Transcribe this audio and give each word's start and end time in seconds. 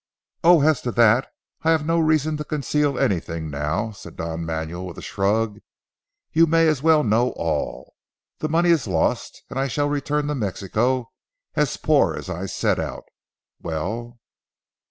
"Oh, 0.43 0.63
as 0.63 0.81
to 0.81 0.91
that 0.93 1.27
I 1.61 1.69
have 1.69 1.85
no 1.85 1.99
reason 1.99 2.35
to 2.37 2.43
conceal 2.43 2.97
anything 2.97 3.51
now," 3.51 3.91
said 3.91 4.15
Don 4.15 4.43
Manuel 4.47 4.87
with 4.87 4.97
a 4.97 5.01
shrug, 5.03 5.59
"you 6.33 6.47
may 6.47 6.67
as 6.67 6.81
well 6.81 7.03
know 7.03 7.33
all. 7.33 7.93
The 8.39 8.49
money 8.49 8.71
is 8.71 8.87
lost 8.87 9.43
and 9.47 9.59
I 9.59 9.67
shall 9.67 9.89
return 9.89 10.25
to 10.25 10.33
Mexico 10.33 11.11
as 11.53 11.77
poor 11.77 12.15
as 12.15 12.31
I 12.31 12.47
set 12.47 12.79
out. 12.79 13.03
Well?" 13.61 14.19